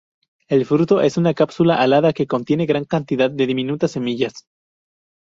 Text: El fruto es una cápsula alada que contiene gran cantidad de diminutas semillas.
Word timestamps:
El 0.47 0.65
fruto 0.65 0.99
es 1.01 1.17
una 1.17 1.35
cápsula 1.35 1.75
alada 1.79 2.11
que 2.11 2.25
contiene 2.25 2.65
gran 2.65 2.85
cantidad 2.85 3.29
de 3.29 3.45
diminutas 3.45 3.91
semillas. 3.91 4.47